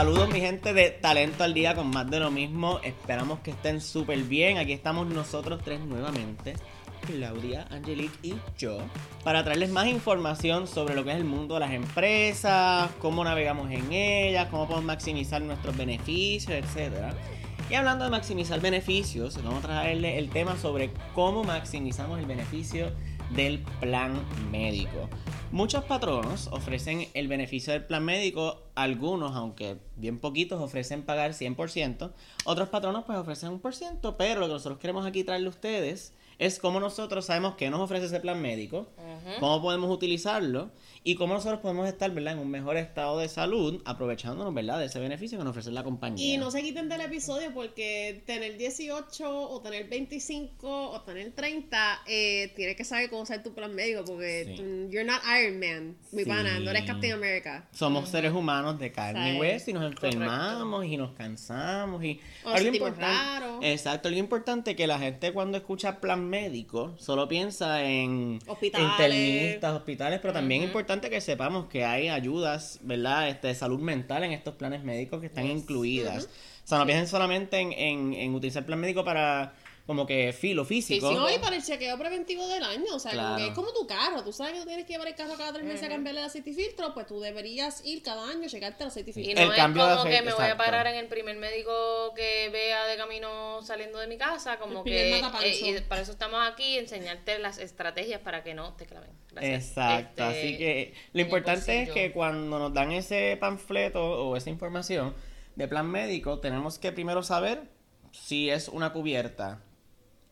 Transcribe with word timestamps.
Saludos 0.00 0.30
mi 0.30 0.40
gente 0.40 0.72
de 0.72 0.88
Talento 0.88 1.44
al 1.44 1.52
Día 1.52 1.74
con 1.74 1.90
más 1.90 2.10
de 2.10 2.20
lo 2.20 2.30
mismo. 2.30 2.80
Esperamos 2.82 3.40
que 3.40 3.50
estén 3.50 3.82
súper 3.82 4.20
bien. 4.20 4.56
Aquí 4.56 4.72
estamos 4.72 5.06
nosotros 5.06 5.60
tres 5.62 5.78
nuevamente. 5.80 6.54
Claudia, 7.02 7.66
Angelique 7.68 8.16
y 8.22 8.34
yo, 8.56 8.78
para 9.24 9.44
traerles 9.44 9.68
más 9.68 9.88
información 9.88 10.66
sobre 10.66 10.94
lo 10.94 11.04
que 11.04 11.10
es 11.10 11.16
el 11.16 11.24
mundo 11.24 11.52
de 11.52 11.60
las 11.60 11.72
empresas, 11.72 12.90
cómo 12.98 13.22
navegamos 13.24 13.70
en 13.70 13.92
ellas, 13.92 14.48
cómo 14.50 14.66
podemos 14.66 14.86
maximizar 14.86 15.42
nuestros 15.42 15.76
beneficios, 15.76 16.50
etc. 16.50 17.12
Y 17.68 17.74
hablando 17.74 18.06
de 18.06 18.10
maximizar 18.10 18.58
beneficios, 18.58 19.36
vamos 19.44 19.62
a 19.66 19.68
traerles 19.68 20.16
el 20.16 20.30
tema 20.30 20.56
sobre 20.56 20.92
cómo 21.14 21.44
maximizamos 21.44 22.18
el 22.18 22.24
beneficio 22.24 22.90
del 23.36 23.58
plan 23.80 24.18
médico. 24.50 25.10
Muchos 25.52 25.84
patronos 25.84 26.46
ofrecen 26.52 27.08
el 27.12 27.28
beneficio 27.28 27.72
del 27.72 27.84
plan 27.84 28.04
médico, 28.04 28.69
algunos, 28.82 29.36
aunque 29.36 29.78
bien 29.96 30.18
poquitos, 30.18 30.60
ofrecen 30.60 31.02
pagar 31.02 31.32
100%, 31.32 32.12
otros 32.44 32.68
patronos 32.68 33.04
pues 33.04 33.18
ofrecen 33.18 33.50
un 33.50 33.60
por 33.60 33.74
ciento, 33.74 34.16
pero 34.16 34.40
lo 34.40 34.46
que 34.46 34.52
nosotros 34.54 34.78
queremos 34.78 35.06
aquí 35.06 35.24
traerle 35.24 35.48
a 35.48 35.50
ustedes 35.50 36.12
es 36.40 36.58
cómo 36.58 36.80
nosotros 36.80 37.26
sabemos 37.26 37.54
qué 37.56 37.68
nos 37.68 37.80
ofrece 37.80 38.06
ese 38.06 38.18
plan 38.18 38.40
médico, 38.40 38.88
cómo 39.40 39.60
podemos 39.60 39.90
utilizarlo 39.90 40.70
y 41.04 41.14
cómo 41.14 41.34
nosotros 41.34 41.60
podemos 41.60 41.86
estar 41.86 42.10
¿verdad? 42.12 42.32
en 42.32 42.38
un 42.38 42.50
mejor 42.50 42.78
estado 42.78 43.18
de 43.18 43.28
salud 43.28 43.82
aprovechándonos 43.84 44.52
¿verdad? 44.54 44.78
de 44.78 44.86
ese 44.86 44.98
beneficio 45.00 45.36
que 45.36 45.44
nos 45.44 45.50
ofrece 45.50 45.70
la 45.70 45.84
compañía. 45.84 46.34
Y 46.34 46.38
no 46.38 46.50
se 46.50 46.62
quiten 46.62 46.88
del 46.88 47.02
episodio 47.02 47.52
porque 47.52 48.22
tener 48.24 48.56
18 48.56 49.50
o 49.50 49.60
tener 49.60 49.86
25 49.90 50.90
o 50.90 51.00
tener 51.02 51.32
30, 51.32 52.00
eh, 52.06 52.52
tienes 52.56 52.74
que 52.74 52.84
saber 52.84 53.10
cómo 53.10 53.22
usar 53.22 53.42
tu 53.42 53.52
plan 53.52 53.74
médico 53.74 54.02
porque 54.06 54.56
you're 54.90 55.04
not 55.04 55.20
Iron 55.42 55.60
Man, 55.60 55.96
mi 56.10 56.24
pana, 56.24 56.58
no 56.58 56.70
eres 56.70 56.84
Captain 56.86 57.12
America. 57.12 57.68
Somos 57.72 58.08
seres 58.08 58.32
humanos 58.32 58.69
de 58.78 58.92
carne 58.92 59.34
y 59.34 59.40
hueso 59.40 59.70
y 59.70 59.74
nos 59.74 59.84
enfermamos 59.84 60.84
y 60.84 60.96
nos 60.96 61.12
cansamos 61.12 62.02
y 62.04 62.20
algo 62.44 62.68
importante, 62.68 63.72
Exacto, 63.72 64.08
algo 64.08 64.20
importante 64.20 64.76
que 64.76 64.86
la 64.86 64.98
gente 64.98 65.32
cuando 65.32 65.58
escucha 65.58 66.00
plan 66.00 66.28
médico 66.28 66.94
solo 66.98 67.28
piensa 67.28 67.82
en 67.84 68.38
hospitales, 68.46 68.88
internistas, 68.90 69.74
hospitales, 69.74 70.20
pero 70.20 70.32
también 70.32 70.62
es 70.62 70.68
importante 70.68 71.10
que 71.10 71.20
sepamos 71.20 71.66
que 71.66 71.84
hay 71.84 72.08
ayudas, 72.08 72.78
¿verdad? 72.82 73.28
Este, 73.28 73.48
de 73.48 73.54
salud 73.54 73.80
mental 73.80 74.24
en 74.24 74.32
estos 74.32 74.54
planes 74.54 74.82
médicos 74.82 75.20
que 75.20 75.26
están 75.26 75.46
incluidas. 75.46 76.28
O 76.64 76.68
sea, 76.70 76.78
no 76.78 76.86
piensen 76.86 77.08
solamente 77.08 77.58
en, 77.58 77.72
en, 77.72 78.14
en 78.14 78.34
utilizar 78.34 78.64
plan 78.64 78.78
médico 78.78 79.04
para 79.04 79.54
como 79.90 80.06
que 80.06 80.32
filo 80.32 80.64
físico. 80.64 81.10
Sí, 81.10 81.16
sí, 81.16 81.34
y 81.34 81.38
para 81.40 81.56
el 81.56 81.64
chequeo 81.64 81.98
preventivo 81.98 82.46
del 82.46 82.62
año, 82.62 82.94
o 82.94 83.00
sea, 83.00 83.36
es 83.40 83.50
como 83.54 83.72
tu 83.72 83.88
carro, 83.88 84.22
tú 84.22 84.32
sabes 84.32 84.52
que 84.52 84.60
tú 84.60 84.66
tienes 84.66 84.86
que 84.86 84.92
llevar 84.92 85.08
el 85.08 85.16
carro 85.16 85.34
cada 85.36 85.52
tres 85.52 85.64
meses 85.64 85.82
a 85.82 85.88
cambiarle 85.88 86.20
el 86.20 86.26
aceite 86.28 86.50
y 86.50 86.54
filtro, 86.54 86.94
pues 86.94 87.08
tú 87.08 87.18
deberías 87.18 87.84
ir 87.84 88.00
cada 88.00 88.30
año 88.30 88.46
a 88.46 88.48
checarte 88.48 88.84
el 88.84 88.88
aceite 88.90 89.10
y 89.10 89.14
filtro. 89.14 89.32
Y 89.32 89.34
no 89.48 89.52
es 89.52 89.60
como 89.60 90.04
que 90.04 90.22
me 90.22 90.32
voy 90.32 90.44
a 90.44 90.56
parar 90.56 90.86
en 90.86 90.94
el 90.94 91.08
primer 91.08 91.36
médico 91.38 92.14
que 92.14 92.50
vea 92.50 92.86
de 92.86 92.96
camino 92.96 93.62
saliendo 93.62 93.98
de 93.98 94.06
mi 94.06 94.16
casa, 94.16 94.60
como 94.60 94.84
que 94.84 95.18
eh, 95.18 95.60
y 95.60 95.80
para 95.80 96.02
eso 96.02 96.12
estamos 96.12 96.38
aquí, 96.46 96.78
enseñarte 96.78 97.40
las 97.40 97.58
estrategias 97.58 98.20
para 98.20 98.44
que 98.44 98.54
no 98.54 98.74
te 98.74 98.86
claven. 98.86 99.10
Exacto, 99.40 100.22
así 100.22 100.52
este, 100.52 100.58
que 100.58 100.94
lo 101.14 101.22
importante 101.22 101.82
es 101.82 101.90
que 101.90 102.12
cuando 102.12 102.60
nos 102.60 102.72
dan 102.72 102.92
ese 102.92 103.36
panfleto 103.40 104.28
o 104.28 104.36
esa 104.36 104.50
información 104.50 105.16
de 105.56 105.66
plan 105.66 105.90
médico, 105.90 106.38
tenemos 106.38 106.78
que 106.78 106.92
primero 106.92 107.24
saber 107.24 107.64
si 108.12 108.50
es 108.50 108.68
una 108.68 108.92
cubierta 108.92 109.64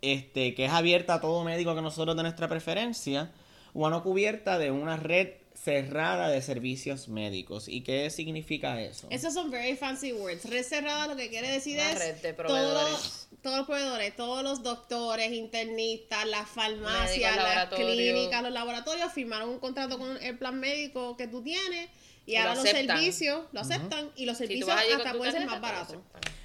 este, 0.03 0.55
que 0.55 0.67
es 0.67 0.73
abierta 0.73 1.15
a 1.15 1.21
todo 1.21 1.45
médico 1.45 1.75
que 1.75 1.83
nosotros 1.83 2.17
de 2.17 2.23
nuestra 2.23 2.49
preferencia, 2.49 3.33
o 3.75 3.89
no 3.91 4.03
cubierta 4.03 4.59
de 4.59 4.71
una 4.71 4.97
red 4.97 5.29
cerrada 5.55 6.29
de 6.29 6.41
servicios 6.41 7.09
médicos. 7.09 7.69
¿Y 7.69 7.83
qué 7.83 8.09
significa 8.11 8.81
eso? 8.81 9.09
Esos 9.11 9.35
son 9.35 9.51
very 9.51 9.77
fancy 9.77 10.13
words. 10.13 10.45
Red 10.45 10.65
cerrada 10.65 11.09
lo 11.09 11.17
que 11.17 11.29
quiere 11.29 11.51
decir 11.51 11.79
es 11.79 11.99
red 11.99 12.17
de 12.17 12.35
proveedores. 12.35 13.29
todos 13.43 13.59
los 13.59 13.67
proveedores, 13.67 14.17
todos 14.17 14.43
los 14.43 14.63
doctores, 14.63 15.33
internistas, 15.33 16.27
las 16.27 16.49
farmacias, 16.49 17.37
las 17.37 17.69
clínicas, 17.69 18.43
los 18.43 18.53
laboratorios 18.53 19.13
firmaron 19.13 19.49
un 19.51 19.59
contrato 19.59 19.99
con 19.99 20.23
el 20.23 20.39
plan 20.39 20.59
médico 20.59 21.17
que 21.17 21.27
tú 21.27 21.43
tienes 21.43 21.89
y, 22.25 22.37
ahora 22.37 22.55
los 22.55 22.65
servicios 22.65 23.47
lo 23.53 23.61
aceptan 23.61 24.11
y 24.15 24.27
los 24.27 24.37
servicios 24.37 24.69
hasta 24.69 25.15
pueden 25.15 25.33
ser 25.33 25.47
más 25.47 25.61
baratos. 25.61 25.99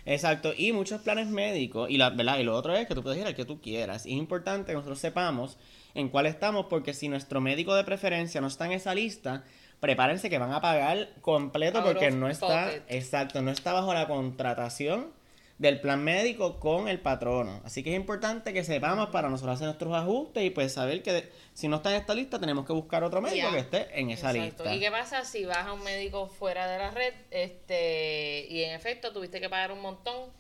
Exacto, 0.06 0.54
y 0.58 0.74
muchos 0.74 1.02
planes 1.02 1.28
médicos, 1.28 1.90
y, 1.90 1.98
la, 1.98 2.10
¿verdad? 2.10 2.38
y 2.40 2.44
lo 2.44 2.56
otro 2.56 2.76
es 2.76 2.88
que 2.88 2.96
tú 2.96 3.04
puedes 3.04 3.20
ir 3.20 3.26
al 3.26 3.36
que 3.36 3.46
tú 3.46 3.62
quieras. 3.62 4.06
Y 4.06 4.12
es 4.12 4.18
importante 4.18 4.68
que 4.68 4.74
nosotros 4.74 5.00
sepamos 5.00 5.58
en 5.96 6.10
cuál 6.10 6.26
estamos, 6.26 6.66
porque 6.70 6.94
si 6.94 7.08
nuestro 7.08 7.40
médico 7.40 7.74
de 7.76 7.84
preferencia 7.84 8.42
no 8.42 8.48
está 8.48 8.66
en 8.66 8.74
esa 8.74 8.94
lista, 8.94 9.44
prepárense 9.80 10.30
que 10.30 10.38
van 10.38 10.52
a 10.52 10.62
pagar 10.62 11.10
completo 11.22 11.84
porque 11.84 12.12
no 12.12 12.30
está, 12.30 12.74
exacto, 12.88 13.42
no 13.42 13.52
está 13.52 13.74
bajo 13.74 13.94
la 13.94 14.08
contratación 14.08 15.12
del 15.58 15.80
plan 15.80 16.04
médico 16.04 16.60
con 16.60 16.88
el 16.88 17.00
patrono. 17.00 17.62
Así 17.64 17.84
que 17.84 17.92
es 17.92 17.96
importante 17.96 18.54
que 18.54 18.64
sepamos 18.64 19.10
para 19.10 19.30
nosotros 19.30 19.56
hacer 19.56 19.68
nuestros 19.68 19.94
ajustes 19.94 20.44
y 20.44 20.50
pues 20.50 20.74
saber 20.74 21.04
que 21.04 21.32
si 21.54 21.68
no 21.68 21.78
está 21.78 21.92
en 21.92 22.02
esta 22.02 22.16
lista 22.16 22.40
tenemos 22.40 22.66
que 22.66 22.74
buscar 22.74 23.04
otro 23.04 23.22
médico 23.22 23.52
que 23.52 23.60
esté 23.60 24.00
en 24.00 24.10
esa 24.10 24.34
lista. 24.34 24.74
¿Y 24.74 24.80
qué 24.80 24.90
pasa 24.90 25.24
si 25.26 25.46
vas 25.46 25.66
a 25.66 25.74
un 25.74 25.84
médico 25.84 26.28
fuera 26.28 26.68
de 26.68 26.80
la 26.80 26.92
red 26.92 27.14
este 27.32 28.48
y 28.50 28.64
en 28.64 28.74
efecto 28.74 29.14
tuviste 29.14 29.40
que 29.40 29.50
pagar 29.50 29.72
un 29.72 29.82
montón? 29.82 30.32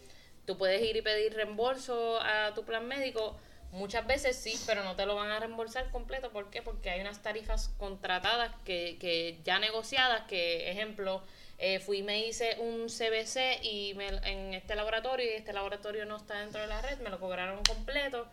Tú 0.45 0.57
puedes 0.57 0.81
ir 0.81 0.97
y 0.97 1.01
pedir 1.01 1.33
reembolso 1.33 2.19
a 2.19 2.53
tu 2.53 2.65
plan 2.65 2.87
médico. 2.87 3.37
Muchas 3.71 4.05
veces 4.05 4.35
sí, 4.35 4.53
pero 4.67 4.83
no 4.83 4.95
te 4.95 5.05
lo 5.05 5.15
van 5.15 5.31
a 5.31 5.39
reembolsar 5.39 5.89
completo. 5.89 6.31
¿Por 6.31 6.49
qué? 6.49 6.61
Porque 6.61 6.89
hay 6.89 7.01
unas 7.01 7.21
tarifas 7.21 7.69
contratadas 7.77 8.51
que, 8.65 8.97
que 8.99 9.39
ya 9.43 9.57
negociadas, 9.59 10.23
que 10.27 10.69
ejemplo, 10.69 11.23
eh, 11.63 11.79
fui 11.79 11.99
y 11.99 12.03
me 12.03 12.27
hice 12.27 12.57
un 12.59 12.87
CBC 12.87 13.63
y 13.63 13.93
me, 13.93 14.07
en 14.07 14.53
este 14.53 14.75
laboratorio 14.75 15.25
y 15.25 15.35
este 15.35 15.53
laboratorio 15.53 16.05
no 16.05 16.17
está 16.17 16.39
dentro 16.39 16.59
de 16.59 16.67
la 16.67 16.81
red, 16.81 16.99
me 16.99 17.09
lo 17.09 17.21
cobraron 17.21 17.63
completo, 17.63 18.27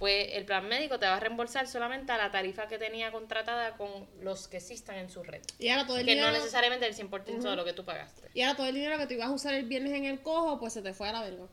pues 0.00 0.30
el 0.32 0.44
plan 0.44 0.68
médico 0.68 0.98
te 0.98 1.06
va 1.06 1.14
a 1.16 1.20
reembolsar 1.20 1.68
solamente 1.68 2.10
a 2.10 2.18
la 2.18 2.32
tarifa 2.32 2.66
que 2.66 2.78
tenía 2.78 3.12
contratada 3.12 3.76
con 3.76 3.88
los 4.20 4.48
que 4.48 4.56
existan 4.56 4.96
en 4.96 5.10
su 5.10 5.22
red. 5.22 5.42
Y 5.60 5.68
ahora 5.68 5.86
todo 5.86 5.98
el 5.98 6.06
que 6.06 6.16
no 6.16 6.32
necesariamente 6.32 6.84
el 6.86 6.96
100% 6.96 7.40
de 7.40 7.54
lo 7.54 7.64
que 7.64 7.72
tú 7.72 7.84
pagaste. 7.84 8.28
Y 8.34 8.42
ahora 8.42 8.56
todo 8.56 8.66
el 8.66 8.74
dinero 8.74 8.98
que 8.98 9.06
tú 9.06 9.14
ibas 9.14 9.28
a 9.28 9.32
usar 9.32 9.54
el 9.54 9.66
viernes 9.66 9.92
en 9.92 10.06
el 10.06 10.20
cojo, 10.20 10.58
pues 10.58 10.72
se 10.72 10.82
te 10.82 10.92
fue 10.92 11.08
a 11.08 11.12
la 11.12 11.22
verga. 11.22 11.46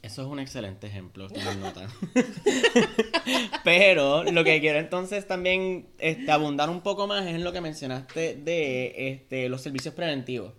Eso 0.00 0.22
es 0.22 0.28
un 0.28 0.40
excelente 0.40 0.86
ejemplo, 0.86 1.28
Pero 3.64 4.24
lo 4.24 4.44
que 4.44 4.60
quiero 4.60 4.78
entonces 4.78 5.26
también 5.26 5.88
este, 5.98 6.32
abundar 6.32 6.70
un 6.70 6.80
poco 6.80 7.06
más 7.06 7.26
es 7.26 7.34
en 7.34 7.44
lo 7.44 7.52
que 7.52 7.60
mencionaste 7.60 8.36
de 8.36 9.10
este, 9.10 9.50
los 9.50 9.60
servicios 9.60 9.92
preventivos. 9.92 10.54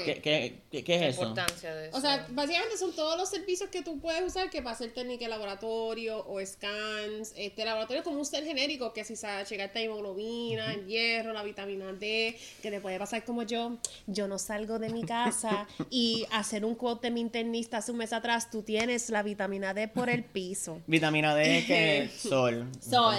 Ok. 0.00 0.20
¿Qué, 0.22 0.60
qué, 0.70 0.84
qué, 0.84 0.94
es 0.96 1.14
eso? 1.14 1.22
importancia 1.22 1.74
de 1.74 1.88
eso? 1.88 1.96
O 1.96 2.00
sea, 2.00 2.26
básicamente 2.30 2.76
son 2.76 2.94
todos 2.94 3.16
los 3.16 3.28
servicios 3.28 3.70
que 3.70 3.82
tú 3.82 4.00
puedes 4.00 4.22
usar 4.22 4.50
que 4.50 4.62
para 4.62 4.74
hacer 4.74 4.92
técnica 4.92 5.24
de 5.24 5.30
laboratorio 5.30 6.24
o 6.26 6.44
scans. 6.44 7.32
Este 7.36 7.64
laboratorio 7.64 8.02
como 8.02 8.18
un 8.18 8.26
ser 8.26 8.44
genérico 8.44 8.92
que 8.92 9.04
si 9.04 9.16
sabes 9.16 9.48
checarte 9.48 9.82
hemoglobina, 9.82 10.72
el 10.72 10.86
hierro, 10.86 11.32
la 11.32 11.42
vitamina 11.42 11.92
D, 11.92 12.38
que 12.62 12.70
te 12.70 12.80
puede 12.80 12.98
pasar 12.98 13.24
como 13.24 13.42
yo. 13.42 13.78
Yo 14.06 14.28
no 14.28 14.38
salgo 14.38 14.78
de 14.78 14.90
mi 14.90 15.04
casa 15.04 15.66
y 15.90 16.26
hacer 16.30 16.64
un 16.64 16.74
quote 16.74 17.08
de 17.08 17.10
mi 17.12 17.20
internista 17.20 17.78
hace 17.78 17.92
un 17.92 17.98
mes 17.98 18.12
atrás, 18.12 18.50
tú 18.50 18.62
tienes 18.62 19.10
la 19.10 19.22
vitamina 19.22 19.74
D 19.74 19.88
por 19.88 20.10
el 20.10 20.24
piso. 20.24 20.80
Vitamina 20.86 21.34
D 21.34 21.58
es 21.58 21.64
que 21.66 22.10
sol. 22.28 22.68
Sol. 22.80 23.16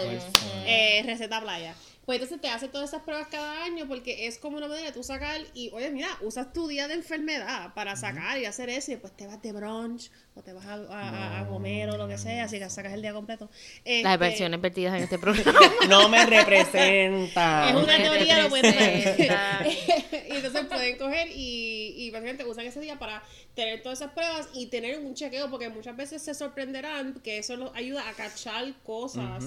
Eh, 0.65 1.03
receta 1.05 1.41
playa. 1.41 1.75
Pues 2.05 2.19
entonces 2.19 2.41
te 2.41 2.49
hace 2.49 2.67
todas 2.67 2.89
esas 2.89 3.03
pruebas 3.03 3.27
cada 3.27 3.63
año 3.63 3.87
porque 3.87 4.25
es 4.25 4.39
como 4.39 4.57
una 4.57 4.67
manera 4.67 4.87
de 4.87 4.91
tú 4.91 5.03
sacar 5.03 5.39
y, 5.53 5.69
oye, 5.71 5.91
mira, 5.91 6.09
usas 6.21 6.51
tu 6.51 6.67
día 6.67 6.87
de 6.87 6.95
enfermedad 6.95 7.75
para 7.75 7.95
sacar 7.95 8.39
y 8.39 8.45
hacer 8.45 8.69
eso 8.69 8.91
y 8.91 8.95
después 8.95 9.15
te 9.15 9.27
vas 9.27 9.39
de 9.41 9.51
brunch 9.51 10.09
o 10.33 10.41
te 10.41 10.51
vas 10.51 10.65
a, 10.65 11.39
a, 11.41 11.47
comer 11.47 11.89
o 11.91 11.97
lo 11.97 12.07
que 12.07 12.17
sea, 12.17 12.45
así 12.45 12.57
que 12.57 12.67
sacas 12.69 12.93
el 12.93 13.03
día 13.03 13.13
completo. 13.13 13.49
Las 13.85 14.13
este, 14.13 14.17
versiones 14.17 14.61
vertidas 14.61 14.95
en 14.95 15.03
este 15.03 15.19
programa. 15.19 15.59
no 15.89 16.09
me 16.09 16.25
representa. 16.25 17.69
Es 17.69 17.75
una 17.75 17.97
teoría, 17.97 18.41
lo 18.41 18.49
pueden 18.49 18.73
Y 20.29 20.35
entonces 20.35 20.65
pueden 20.65 20.97
coger 20.97 21.27
y, 21.35 21.93
y 21.97 22.09
básicamente 22.09 22.45
usan 22.45 22.65
ese 22.65 22.79
día 22.79 22.97
para 22.97 23.21
tener 23.53 23.83
todas 23.83 23.99
esas 23.99 24.13
pruebas 24.13 24.49
y 24.53 24.67
tener 24.67 24.99
un 24.99 25.13
chequeo 25.13 25.51
porque 25.51 25.69
muchas 25.69 25.95
veces 25.95 26.21
se 26.21 26.33
sorprenderán 26.33 27.13
que 27.23 27.37
eso 27.37 27.55
los 27.57 27.75
ayuda 27.75 28.07
a 28.09 28.13
cachar 28.13 28.73
cosas 28.83 29.45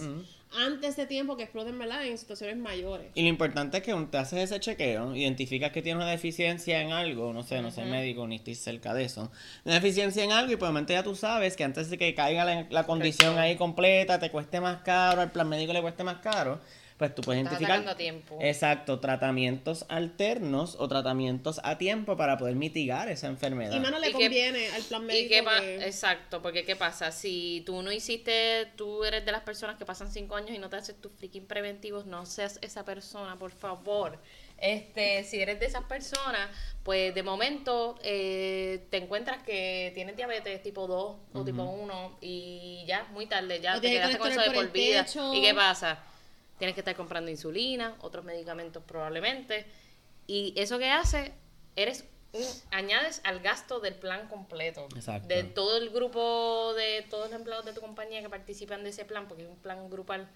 antes 0.57 0.97
de 0.97 1.07
tiempo 1.07 1.37
que 1.37 1.45
exploten, 1.45 1.79
¿verdad? 1.79 2.05
En 2.07 2.19
situaciones 2.19 2.57
mayores. 2.57 3.07
Y 3.15 3.23
lo 3.23 3.29
importante 3.29 3.79
es 3.79 3.83
que 3.83 3.95
te 4.11 4.19
haces 4.19 4.51
ese 4.51 4.61
chequeo, 4.61 5.15
identificas 5.15 5.73
que 5.73 5.83
tienes 5.83 6.03
una 6.03 6.11
deficiencia 6.11 6.81
en 6.81 6.93
algo, 6.93 7.33
no 7.33 7.43
sé, 7.43 7.61
no 7.63 7.71
sé 7.71 7.85
médico 7.85 8.27
ni 8.27 8.37
estoy 8.37 8.55
cerca 8.55 8.95
de 8.95 9.05
eso, 9.05 9.31
una 9.65 9.75
deficiencia 9.75 10.25
en 10.25 10.33
algo 10.33 10.53
y 10.53 10.57
pues 10.57 10.73
ya 10.87 11.03
tú 11.03 11.15
sabes 11.15 11.57
que 11.57 11.65
antes 11.65 11.91
de 11.91 11.99
que 11.99 12.15
caiga 12.15 12.45
la, 12.45 12.67
la 12.71 12.85
condición 12.85 13.39
ahí 13.39 13.57
completa, 13.57 14.19
te 14.19 14.31
cueste 14.31 14.61
más 14.61 14.83
caro, 14.83 15.21
al 15.21 15.33
plan 15.33 15.49
médico 15.49 15.73
le 15.73 15.81
cueste 15.81 16.05
más 16.05 16.19
caro, 16.19 16.61
pues 16.97 17.15
tú 17.15 17.23
puedes 17.23 17.43
identificar 17.43 17.97
tiempo. 17.97 18.39
exacto 18.41 19.01
tratamientos 19.01 19.85
alternos 19.89 20.77
o 20.79 20.87
tratamientos 20.87 21.61
a 21.65 21.77
tiempo 21.77 22.17
para 22.17 22.39
poder 22.39 22.55
mitigar 22.55 23.09
esa 23.09 23.27
enfermedad 23.27 23.75
y 23.75 23.81
no 23.81 23.99
le 23.99 24.13
conviene 24.13 24.69
al 24.69 24.83
plan 24.83 25.05
médico 25.05 25.51
exacto 25.81 26.41
porque 26.41 26.65
qué 26.65 26.77
pasa 26.77 27.11
si 27.11 27.63
tú 27.67 27.83
no 27.83 27.91
hiciste 27.91 28.67
tú 28.77 29.05
eres 29.05 29.25
de 29.25 29.33
las 29.33 29.43
personas 29.43 29.77
que 29.77 29.85
pasan 29.85 30.11
cinco 30.13 30.37
años 30.37 30.51
y 30.51 30.59
no 30.59 30.69
te 30.71 30.77
haces 30.77 31.01
tus 31.01 31.11
freaking 31.13 31.47
preventivos 31.47 32.07
no 32.07 32.27
seas 32.27 32.59
esa 32.63 32.85
persona 32.85 33.37
por 33.37 33.51
favor 33.51 34.19
Este, 34.57 35.25
si 35.25 35.41
eres 35.41 35.59
de 35.59 35.67
esas 35.67 35.83
personas, 35.85 36.49
pues 36.85 37.13
de 37.13 37.23
momento 37.25 37.97
eh, 38.05 38.87
te 38.89 38.99
encuentras 38.99 39.43
que 39.43 39.91
tienes 39.95 40.17
diabetes 40.17 40.63
tipo 40.63 40.87
2 40.87 41.17
o 41.33 41.45
tipo 41.45 41.65
1 41.65 42.19
y 42.21 42.85
ya, 42.87 43.05
muy 43.13 43.27
tarde, 43.27 43.61
ya 43.61 43.77
O 43.77 43.81
te 43.81 43.91
quedaste 43.91 44.17
con 44.17 44.31
eso 44.31 44.41
de 44.41 44.51
por 44.53 44.71
vida. 44.71 45.05
techo. 45.05 45.35
¿Y 45.35 45.43
qué 45.43 45.53
pasa? 45.55 45.99
Tienes 46.59 46.75
que 46.75 46.81
estar 46.81 46.95
comprando 46.97 47.31
insulina, 47.31 47.97
otros 48.01 48.25
medicamentos 48.25 48.83
probablemente. 48.87 49.67
Y 50.27 50.55
eso 50.57 50.79
que 50.79 50.89
hace, 50.91 51.33
eres 51.77 52.05
un- 52.33 52.45
añades 52.71 53.21
al 53.25 53.41
gasto 53.41 53.81
del 53.81 53.95
plan 53.95 54.29
completo. 54.29 54.89
Exacto. 54.97 55.29
De 55.29 55.45
todo 55.45 55.77
el 55.77 55.91
grupo 55.91 56.73
de 56.75 57.03
todos 57.11 57.31
los 57.31 57.39
empleados 57.39 57.65
de 57.65 57.73
tu 57.73 57.81
compañía 57.81 58.23
que 58.23 58.29
participan 58.29 58.83
de 58.85 58.91
ese 58.91 59.05
plan, 59.05 59.29
porque 59.29 59.43
es 59.45 59.49
un 59.49 59.57
plan 59.59 59.89
grupal, 59.91 60.29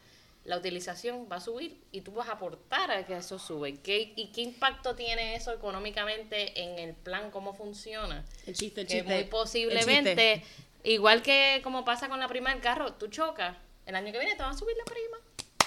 la 0.44 0.56
utilización 0.56 1.28
va 1.30 1.36
a 1.36 1.40
subir 1.40 1.82
y 1.92 2.00
tú 2.02 2.12
vas 2.12 2.28
a 2.28 2.32
aportar 2.32 2.90
a 2.90 3.04
que 3.06 3.16
eso 3.16 3.38
sube. 3.38 3.80
¿Qué, 3.80 4.12
¿Y 4.16 4.28
qué 4.32 4.40
impacto 4.42 4.94
tiene 4.94 5.34
eso 5.34 5.52
económicamente 5.52 6.60
en 6.60 6.78
el 6.78 6.94
plan? 6.94 7.30
¿Cómo 7.30 7.52
funciona? 7.54 8.24
El 8.46 8.54
chiste, 8.54 8.82
el 8.82 8.86
que 8.86 8.98
chiste. 8.98 9.14
muy 9.14 9.24
posiblemente, 9.24 10.42
igual 10.84 11.22
que 11.22 11.60
como 11.62 11.84
pasa 11.84 12.08
con 12.08 12.18
la 12.20 12.28
prima 12.28 12.50
del 12.50 12.60
carro, 12.60 12.94
tú 12.94 13.08
chocas, 13.08 13.56
el 13.86 13.94
año 13.94 14.12
que 14.12 14.18
viene 14.18 14.36
te 14.36 14.42
van 14.42 14.54
a 14.54 14.58
subir 14.58 14.76
la 14.76 14.84
prima. 14.84 15.18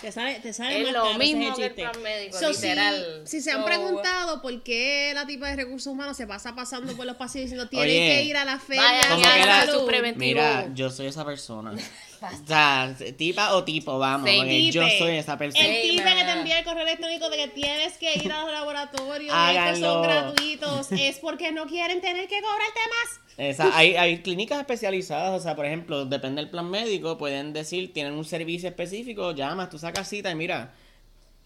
Te 0.01 0.11
sale, 0.11 0.39
te 0.39 0.51
sale 0.51 0.77
Es 0.79 0.83
más 0.85 0.93
lo 0.93 0.99
caro, 1.03 1.09
ese 1.11 1.19
mismo 1.19 1.47
el 1.49 1.55
que 1.55 1.61
el 1.65 1.67
chiste. 1.75 1.81
plan 1.89 2.03
médico, 2.03 2.37
So, 2.39 2.53
si- 2.53 2.61
literal. 2.63 3.21
Si, 3.25 3.41
se 3.41 3.51
han 3.51 3.59
So, 3.59 3.65
preguntado 3.65 4.41
por 4.41 4.63
qué 4.63 5.11
la 5.13 5.27
tipa 5.27 5.47
de 5.49 5.55
recursos 5.57 5.93
humanos 5.93 6.17
se 6.17 6.25
pasa 6.25 6.55
pasando 6.55 6.93
por 6.97 7.05
los 7.05 7.17
pasillos 7.17 7.45
diciendo 7.51 7.69
tienen 7.69 7.87
Oye, 7.87 8.07
que 8.15 8.23
ir 8.23 8.35
a 8.37 8.45
la 8.45 8.59
feria 8.59 8.83
de 9.15 9.15
que 9.21 9.45
la- 9.45 9.65
salud". 9.65 9.79
su 9.81 9.85
preventivo. 9.85 10.25
Mira, 10.25 10.67
yo 10.73 10.89
soy 10.89 11.05
esa 11.07 11.23
persona. 11.23 11.73
O 12.21 12.47
sea, 12.47 12.95
tipa 13.17 13.53
o 13.55 13.63
tipo, 13.63 13.97
vamos, 13.97 14.29
Sí, 14.29 14.35
porque 14.37 14.71
yo 14.71 14.83
soy 14.99 15.15
esa 15.17 15.37
persona. 15.37 15.65
El 15.65 15.95
man. 16.03 16.17
que 16.17 16.23
te 16.23 16.31
envía 16.31 16.59
el 16.59 16.65
correo 16.65 16.83
electrónico 16.83 17.29
de 17.29 17.37
que 17.37 17.47
tienes 17.47 17.97
que 17.97 18.13
ir 18.15 18.31
a 18.31 18.43
los 18.43 18.51
laboratorios 18.51 19.21
estos 19.33 19.33
Háganlo. 19.35 19.87
son 19.93 20.01
gratuitos 20.03 20.91
es 20.91 21.17
porque 21.19 21.51
no 21.51 21.65
quieren 21.65 21.99
tener 22.01 22.27
que 22.27 22.39
cobrarte 22.41 22.79
más. 22.89 23.19
Esa- 23.37 23.75
hay, 23.75 23.95
hay 23.95 24.19
clínicas 24.21 24.59
especializadas, 24.59 25.39
o 25.39 25.43
sea, 25.43 25.55
por 25.55 25.65
ejemplo, 25.65 26.05
depende 26.05 26.41
del 26.41 26.51
plan 26.51 26.69
médico, 26.69 27.17
pueden 27.17 27.53
decir, 27.53 27.91
tienen 27.93 28.13
un 28.13 28.25
servicio 28.25 28.69
específico, 28.69 29.31
llamas, 29.31 29.69
tú 29.69 29.79
sacas 29.79 30.07
cita 30.07 30.29
y 30.29 30.35
mira, 30.35 30.73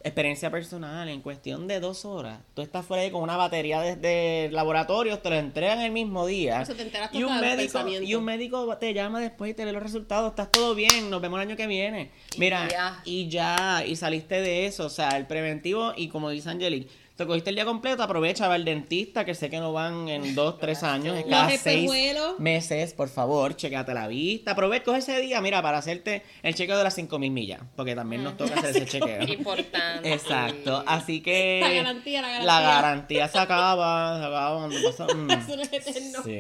experiencia 0.06 0.52
personal, 0.52 1.10
en 1.10 1.22
cuestión 1.22 1.68
de 1.68 1.80
dos 1.80 2.06
horas, 2.06 2.40
tú 2.54 2.62
estás 2.62 2.86
fuera 2.86 3.02
ahí 3.02 3.10
con 3.10 3.24
una 3.24 3.38
batería 3.38 3.82
de, 3.82 3.96
de 3.96 4.50
laboratorios, 4.52 5.22
te 5.22 5.32
lo 5.32 5.36
entregan 5.36 5.82
el 5.82 5.92
mismo 5.92 6.28
día. 6.28 6.62
Eso 6.62 6.76
te 6.76 6.84
enteras 6.84 7.10
y 7.12 7.24
un 7.24 7.40
médico. 7.42 7.88
Y 7.88 8.14
un 8.14 8.24
médico 8.24 8.78
te 8.78 8.94
llama 8.94 9.20
después 9.20 9.52
y 9.52 9.54
te 9.56 9.66
lee 9.66 9.72
los 9.72 9.82
resultados, 9.82 10.30
estás 10.30 10.52
todo 10.52 10.76
bien, 10.76 11.10
nos 11.10 11.22
vemos 11.22 11.40
el 11.42 11.48
año 11.50 11.58
que 11.58 11.66
viene. 11.66 12.12
Mira, 12.38 12.68
ya. 12.70 13.02
y 13.04 13.30
ya, 13.30 13.84
y 13.86 13.96
saliste 13.96 14.42
de 14.42 14.68
eso, 14.68 14.86
o 14.86 14.90
sea, 14.90 15.10
el 15.18 15.26
preventivo, 15.26 15.94
y 15.98 16.08
como 16.10 16.30
dice 16.30 16.52
Angelique, 16.52 16.92
te 17.16 17.26
cogiste 17.26 17.50
el 17.50 17.56
día 17.56 17.64
completo, 17.64 18.04
aprovecha, 18.04 18.48
va 18.50 18.56
al 18.56 18.66
dentista, 18.66 19.24
que 19.24 19.34
sé 19.36 19.50
que 19.50 19.60
no 19.60 19.72
van 19.72 20.10
en 20.10 20.36
dos, 20.36 20.60
tres 20.60 20.84
años, 20.84 21.18
es 21.18 21.26
cada 21.26 21.50
seis 21.52 21.90
meses, 22.40 22.94
por 22.94 23.08
favor, 23.08 23.56
chequeate 23.56 23.94
la 23.94 24.08
vista, 24.08 24.52
aprovecha, 24.52 24.84
coge 24.84 24.98
ese 25.00 25.22
día, 25.22 25.40
mira, 25.40 25.62
para 25.62 25.78
hacerte 25.78 26.24
el 26.44 26.56
chequeo 26.56 26.78
de 26.78 26.84
las 26.84 26.94
5000 26.96 27.32
millas, 27.32 27.62
porque 27.78 27.96
también 27.96 28.22
nos 28.24 28.36
toca 28.36 28.56
hacer 28.56 28.72
ese 28.72 28.86
chequeo. 28.86 29.24
Importante. 29.28 30.12
Exacto, 30.12 30.84
así 30.86 31.22
que 31.22 31.60
La 31.62 31.70
garantía, 31.70 32.22
la 32.22 32.28
garantía. 32.28 32.54
la 32.54 32.62
garantía 32.62 33.28
se 33.30 33.40
acaba, 33.40 34.20
se 34.20 34.26
acaba 34.26 34.58
cuando 34.58 34.78
pasa. 34.84 35.06
mm. 35.16 35.32
Eso 35.32 36.00
no. 36.18 36.24
Sí, 36.24 36.40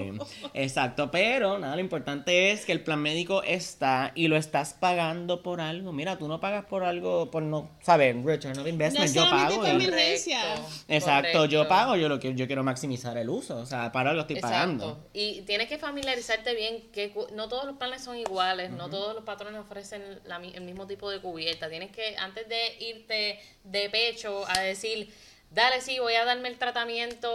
exacto, 0.54 1.10
pero 1.10 1.58
nada, 1.58 1.76
lo 1.76 1.82
importante 1.82 2.52
es 2.52 2.66
que 2.66 2.74
el 2.74 2.82
plan 2.82 3.02
médico 3.02 3.44
está 3.44 4.12
y 4.14 4.28
lo 4.28 4.36
estás 4.36 4.74
pagando 4.74 5.42
por 5.42 5.62
algo. 5.62 5.94
Mira, 5.94 6.18
tú 6.18 6.28
no 6.28 6.42
pagas 6.42 6.66
por 6.66 6.84
algo, 6.84 7.32
por 7.32 7.44
no 7.44 7.70
saber, 7.82 8.18
return 8.26 8.58
of 8.58 8.66
No 8.66 8.70
investment, 8.70 9.06
es 9.06 9.14
yo 9.14 9.30
pago. 9.30 9.66
emergencia. 9.66 10.40
Exacto, 10.88 11.46
yo 11.46 11.68
pago, 11.68 11.96
yo 11.96 12.10
lo 12.10 12.20
que 12.20 12.36
yo 12.36 12.48
quiero 12.48 12.64
maximizar 12.64 13.18
el 13.18 13.30
uso, 13.30 13.58
o 13.58 13.66
sea, 13.66 13.92
para 13.92 14.12
algo 14.12 14.22
estoy 14.22 14.40
pagando. 14.40 15.10
Y 15.14 15.42
tienes 15.42 15.68
que 15.68 15.78
familiarizarte 15.78 16.54
bien 16.54 16.90
que 16.92 17.14
no 17.34 17.48
todos 17.48 17.66
los 17.66 17.78
planes 17.78 18.04
son 18.04 18.18
iguales, 18.18 18.72
no 18.72 18.90
todos 18.90 19.16
los 19.16 19.24
patrones 19.24 19.60
ofrecen 19.60 20.20
la 20.26 20.36
el 20.36 20.64
mismo 20.64 20.86
tipo 20.86 21.10
de 21.10 21.20
cubierta. 21.20 21.70
Tienes 21.70 21.92
que, 21.92 22.16
antes 22.18 22.48
de 22.48 22.78
irte 22.80 23.40
de 23.64 23.90
pecho 23.90 24.44
a 24.48 24.60
decir, 24.60 25.12
dale, 25.52 25.82
sí, 25.82 26.00
voy 26.00 26.14
a 26.16 26.26
darme 26.26 26.50
el 26.50 26.58
tratamiento 26.58 27.30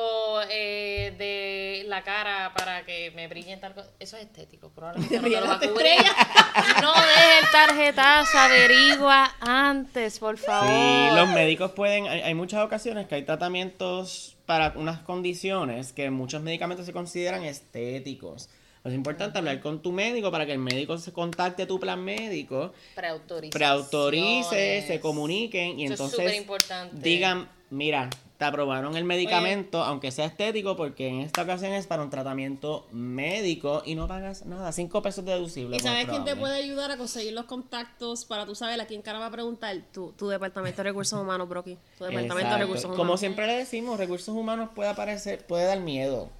eh, 0.50 1.14
de 1.18 1.84
la 1.88 2.02
cara 2.02 2.52
para 2.56 2.84
que 2.84 3.10
me 3.12 3.28
brille 3.28 3.56
tal 3.56 3.74
cosa. 3.74 3.88
Eso 3.98 4.16
es 4.16 4.24
estético, 4.24 4.70
probablemente 4.70 5.16
no 5.16 5.22
te 5.28 5.40
lo 5.40 5.46
va 5.46 5.54
a 5.54 5.60
Te 5.60 5.70
cubrir. 5.70 5.90
No 6.82 6.92
dejes 6.92 7.42
el 7.42 7.50
tarjetazo, 7.50 8.38
averigua 8.38 9.34
antes, 9.40 10.18
por 10.18 10.36
favor. 10.38 10.68
Sí, 10.68 11.16
los 11.16 11.28
médicos 11.30 11.72
pueden, 11.72 12.06
hay, 12.08 12.20
hay 12.20 12.34
muchas 12.34 12.62
ocasiones 12.64 13.06
que 13.06 13.14
hay 13.16 13.22
tratamientos 13.24 14.36
para 14.46 14.72
unas 14.76 15.00
condiciones 15.00 15.92
que 15.92 16.10
muchos 16.10 16.42
medicamentos 16.42 16.86
se 16.86 16.92
consideran 16.92 17.44
estéticos. 17.44 18.48
Es 18.82 18.94
importante 18.94 19.36
hablar 19.38 19.60
con 19.60 19.82
tu 19.82 19.92
médico 19.92 20.30
para 20.30 20.46
que 20.46 20.52
el 20.52 20.58
médico 20.58 20.96
se 20.98 21.12
contacte 21.12 21.64
a 21.64 21.66
tu 21.66 21.78
plan 21.78 22.02
médico, 22.02 22.72
Preautorizaciones. 22.94 23.52
preautorice, 23.54 24.84
se 24.86 25.00
comuniquen 25.00 25.78
y 25.78 25.84
Eso 25.84 25.94
es 25.94 26.00
entonces 26.00 26.16
superimportante. 26.18 26.96
digan, 26.98 27.48
mira, 27.70 28.10
te 28.36 28.44
aprobaron 28.46 28.96
el 28.96 29.04
medicamento, 29.04 29.82
aunque 29.82 30.10
sea 30.10 30.24
estético, 30.24 30.74
porque 30.74 31.08
en 31.08 31.20
esta 31.20 31.42
ocasión 31.42 31.72
es 31.72 31.86
para 31.86 32.02
un 32.02 32.08
tratamiento 32.10 32.86
médico 32.90 33.82
y 33.84 33.94
no 33.94 34.08
pagas 34.08 34.46
nada, 34.46 34.72
cinco 34.72 35.02
pesos 35.02 35.24
deducible. 35.24 35.76
¿Y 35.76 35.80
sabes 35.80 36.06
quién 36.06 36.24
te 36.24 36.34
puede 36.36 36.56
ayudar 36.56 36.90
a 36.90 36.96
conseguir 36.96 37.32
los 37.34 37.44
contactos 37.44 38.24
para 38.24 38.46
tú 38.46 38.54
saber 38.54 38.80
a 38.80 38.86
quién 38.86 39.02
cara 39.02 39.18
va 39.18 39.26
a 39.26 39.30
preguntar? 39.30 39.76
Tu, 39.92 40.12
tu 40.12 40.28
departamento 40.28 40.78
de 40.78 40.84
recursos 40.84 41.20
humanos, 41.20 41.48
Brocky. 41.48 41.76
Tu 41.98 42.04
departamento 42.04 42.52
de 42.52 42.58
recursos 42.58 42.84
Como 42.86 43.02
humanos. 43.02 43.20
siempre 43.20 43.46
le 43.46 43.54
decimos, 43.56 43.98
recursos 43.98 44.34
humanos 44.34 44.70
puede 44.74 44.88
aparecer, 44.88 45.46
puede 45.46 45.64
dar 45.66 45.80
miedo. 45.80 46.30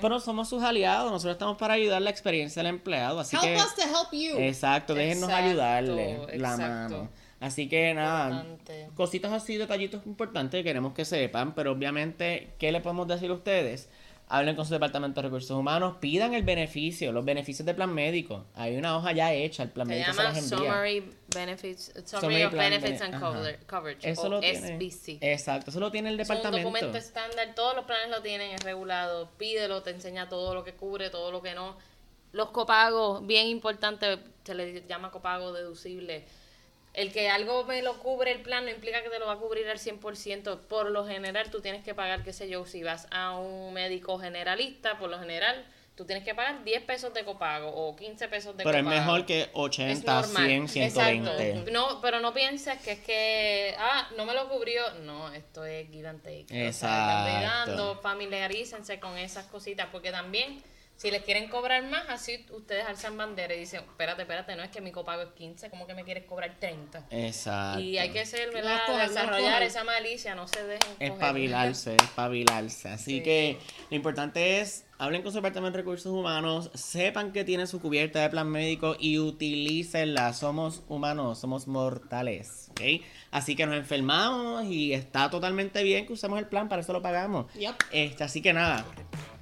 Pero 0.00 0.18
somos 0.18 0.48
sus 0.48 0.62
aliados, 0.62 1.12
nosotros 1.12 1.34
estamos 1.34 1.56
para 1.56 1.74
ayudar 1.74 2.02
la 2.02 2.10
experiencia 2.10 2.62
del 2.62 2.70
empleado, 2.70 3.20
así 3.20 3.36
Help 3.36 3.44
que 3.44 3.56
us 3.56 3.74
to 3.76 3.82
help 3.82 4.08
you. 4.12 4.36
exacto, 4.38 4.94
déjennos 4.94 5.28
Exacto, 5.28 5.46
ayudarle 5.48 6.38
la 6.38 6.56
mano. 6.56 7.08
Así 7.40 7.68
que 7.68 7.94
nada, 7.94 8.28
Importante. 8.42 8.88
cositas 8.94 9.32
así, 9.32 9.56
detallitos 9.56 10.04
importantes 10.06 10.58
que 10.60 10.64
queremos 10.64 10.92
que 10.92 11.04
sepan, 11.06 11.54
pero 11.54 11.72
obviamente, 11.72 12.50
¿qué 12.58 12.70
le 12.70 12.80
podemos 12.80 13.08
decir 13.08 13.30
a 13.30 13.34
ustedes? 13.34 13.88
Hablen 14.32 14.54
con 14.54 14.64
su 14.64 14.72
departamento 14.74 15.20
de 15.20 15.26
recursos 15.28 15.50
humanos, 15.58 15.96
pidan 16.00 16.34
el 16.34 16.44
beneficio, 16.44 17.10
los 17.10 17.24
beneficios 17.24 17.66
del 17.66 17.74
plan 17.74 17.92
médico. 17.92 18.44
Hay 18.54 18.76
una 18.76 18.96
hoja 18.96 19.10
ya 19.10 19.32
hecha, 19.32 19.64
el 19.64 19.70
plan 19.70 19.88
Se 19.88 19.94
médico 19.94 20.12
se 20.12 20.16
llama 20.22 20.28
las 20.34 20.38
envía. 20.52 20.58
Summary 20.58 21.10
Benefits, 21.34 21.84
Summary, 22.04 22.04
Summary 22.20 22.42
of 22.44 22.52
Plan 22.52 22.70
Benefits 22.70 23.00
Bene- 23.00 23.04
and 23.16 23.24
ajá. 23.24 23.58
Coverage, 23.66 24.08
Eso 24.08 24.22
o 24.22 24.28
lo 24.28 24.40
tiene. 24.40 24.58
SBC. 24.76 25.18
Exacto, 25.22 25.70
eso 25.70 25.80
lo 25.80 25.90
tiene 25.90 26.10
el 26.10 26.20
Es 26.20 26.28
un 26.28 26.36
departamento. 26.36 26.68
documento 26.68 26.96
estándar, 26.98 27.54
todos 27.56 27.74
los 27.74 27.86
planes 27.86 28.10
lo 28.10 28.22
tienen, 28.22 28.52
es 28.52 28.62
regulado, 28.62 29.30
pídelo, 29.36 29.82
te 29.82 29.90
enseña 29.90 30.28
todo 30.28 30.54
lo 30.54 30.62
que 30.62 30.74
cubre, 30.74 31.10
todo 31.10 31.32
lo 31.32 31.42
que 31.42 31.54
no. 31.54 31.76
Los 32.32 32.50
copagos, 32.50 33.26
bien 33.26 33.48
importante, 33.48 34.18
se 34.44 34.54
le 34.54 34.86
llama 34.86 35.10
copago 35.10 35.52
deducible. 35.52 36.24
El 37.00 37.12
que 37.12 37.30
algo 37.30 37.64
me 37.64 37.80
lo 37.80 37.98
cubre 37.98 38.30
el 38.30 38.42
plan 38.42 38.64
no 38.66 38.70
implica 38.70 39.02
que 39.02 39.08
te 39.08 39.18
lo 39.18 39.26
va 39.26 39.32
a 39.32 39.36
cubrir 39.36 39.66
al 39.68 39.78
100%. 39.78 40.58
Por 40.68 40.90
lo 40.90 41.06
general, 41.06 41.50
tú 41.50 41.60
tienes 41.62 41.82
que 41.82 41.94
pagar, 41.94 42.22
qué 42.22 42.32
sé 42.34 42.48
yo, 42.48 42.66
si 42.66 42.82
vas 42.82 43.06
a 43.10 43.38
un 43.38 43.72
médico 43.72 44.18
generalista, 44.18 44.98
por 44.98 45.08
lo 45.08 45.18
general, 45.18 45.64
tú 45.94 46.04
tienes 46.04 46.24
que 46.24 46.34
pagar 46.34 46.62
10 46.62 46.82
pesos 46.82 47.14
de 47.14 47.24
copago 47.24 47.68
o 47.68 47.96
15 47.96 48.28
pesos 48.28 48.54
de 48.54 48.64
Pero 48.64 48.76
es 48.76 48.84
copago. 48.84 49.00
mejor 49.00 49.24
que 49.24 49.40
Es 49.42 49.48
80, 49.54 50.20
normal. 50.20 50.46
100, 50.46 50.68
120. 50.68 51.30
Exacto. 51.52 51.70
No, 51.72 52.00
pero 52.02 52.20
no 52.20 52.34
pienses 52.34 52.78
que 52.82 52.92
es 52.92 53.00
que, 53.00 53.74
ah, 53.78 54.10
no 54.18 54.26
me 54.26 54.34
lo 54.34 54.48
cubrió. 54.50 54.82
No, 55.02 55.32
esto 55.32 55.64
es 55.64 55.88
give 55.90 56.06
and 56.06 56.22
take. 56.22 56.44
O 56.44 56.48
sea, 56.48 56.66
Exacto. 56.66 57.28
estoy 57.28 57.42
dando, 57.42 58.00
familiarícense 58.02 59.00
con 59.00 59.16
esas 59.16 59.46
cositas, 59.46 59.88
porque 59.90 60.10
también, 60.10 60.62
si 61.00 61.10
les 61.10 61.22
quieren 61.22 61.48
cobrar 61.48 61.82
más, 61.84 62.04
así 62.10 62.44
ustedes 62.50 62.84
alzan 62.84 63.16
bandera 63.16 63.54
y 63.54 63.60
dicen, 63.60 63.80
espérate, 63.80 64.20
espérate, 64.20 64.54
no 64.54 64.62
es 64.62 64.68
que 64.68 64.82
mi 64.82 64.92
copago 64.92 65.22
es 65.22 65.28
15, 65.30 65.70
¿cómo 65.70 65.86
que 65.86 65.94
me 65.94 66.04
quieres 66.04 66.24
cobrar 66.26 66.54
30? 66.60 67.06
Exacto. 67.08 67.80
Y 67.80 67.96
hay 67.96 68.10
que 68.10 68.26
ser, 68.26 68.52
¿verdad? 68.52 68.80
Desarrollar 69.08 69.62
esa 69.62 69.82
malicia, 69.82 70.34
no 70.34 70.46
se 70.46 70.62
dejen 70.62 70.92
coger. 70.92 71.12
Espabilarse, 71.12 71.96
espabilarse. 71.96 72.90
Así 72.90 73.12
Sí. 73.16 73.22
que 73.22 73.56
lo 73.88 73.96
importante 73.96 74.60
es, 74.60 74.84
hablen 74.98 75.22
con 75.22 75.32
su 75.32 75.38
departamento 75.38 75.78
de 75.78 75.82
recursos 75.84 76.12
humanos, 76.12 76.70
sepan 76.74 77.32
que 77.32 77.44
tiene 77.44 77.66
su 77.66 77.80
cubierta 77.80 78.20
de 78.20 78.28
plan 78.28 78.50
médico 78.50 78.94
y 79.00 79.18
utilícenla. 79.18 80.34
Somos 80.34 80.82
humanos, 80.86 81.40
somos 81.40 81.66
mortales, 81.66 82.68
¿ok? 82.72 83.02
Así 83.30 83.56
que 83.56 83.64
nos 83.64 83.76
enfermamos 83.76 84.66
y 84.66 84.92
está 84.92 85.30
totalmente 85.30 85.82
bien 85.82 86.06
que 86.06 86.12
usemos 86.12 86.38
el 86.38 86.46
plan, 86.46 86.68
para 86.68 86.82
eso 86.82 86.92
lo 86.92 87.00
pagamos. 87.00 87.50
Yep. 87.54 87.74
Este, 87.90 88.22
así 88.22 88.42
que 88.42 88.52
nada, 88.52 88.84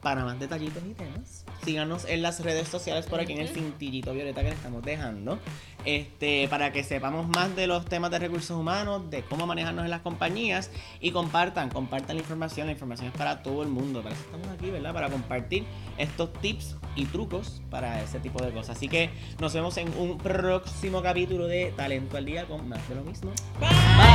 para 0.03 0.25
más 0.25 0.39
detallitos 0.39 0.83
y 0.89 0.95
temas, 0.95 1.45
síganos 1.65 2.05
en 2.05 2.23
las 2.23 2.41
redes 2.41 2.69
sociales 2.69 3.07
por 3.07 3.21
aquí 3.21 3.33
en 3.33 3.41
el 3.41 3.49
cintillito 3.49 4.13
violeta 4.13 4.43
que 4.43 4.49
le 4.49 4.55
estamos 4.55 4.83
dejando. 4.83 5.39
Este, 5.85 6.49
para 6.49 6.73
que 6.73 6.83
sepamos 6.83 7.29
más 7.29 7.55
de 7.55 7.67
los 7.67 7.85
temas 7.87 8.11
de 8.11 8.19
recursos 8.19 8.51
humanos, 8.51 9.09
de 9.11 9.23
cómo 9.23 9.47
manejarnos 9.47 9.85
en 9.85 9.91
las 9.91 10.03
compañías 10.03 10.71
y 11.01 11.13
compartan, 11.13 11.71
compartan 11.71 12.17
la 12.17 12.23
información, 12.23 12.67
la 12.67 12.73
información 12.73 13.09
es 13.09 13.15
para 13.15 13.43
todo 13.43 13.63
el 13.63 13.69
mundo, 13.69 14.03
para 14.03 14.15
eso 14.15 14.25
estamos 14.25 14.49
aquí, 14.49 14.71
¿verdad? 14.71 14.93
Para 14.93 15.09
compartir 15.09 15.65
estos 15.97 16.33
tips 16.35 16.77
y 16.97 17.05
trucos 17.07 17.63
para 17.71 18.03
ese 18.03 18.19
tipo 18.19 18.43
de 18.43 18.51
cosas. 18.51 18.77
Así 18.77 18.89
que 18.89 19.11
nos 19.41 19.55
vemos 19.55 19.77
en 19.77 19.89
un 19.97 20.19
próximo 20.19 21.01
capítulo 21.01 21.47
de 21.47 21.73
Talento 21.77 22.17
al 22.17 22.25
Día 22.25 22.47
con 22.47 22.69
más 22.69 22.87
de 22.89 22.95
lo 22.97 23.05
mismo. 23.05 23.31
Bye. 23.61 24.08